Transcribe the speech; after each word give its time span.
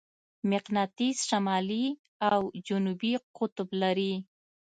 مقناطیس 0.51 1.17
شمالي 1.29 1.85
او 2.31 2.41
جنوبي 2.67 3.13
قطب 3.37 3.69
لري. 3.81 4.13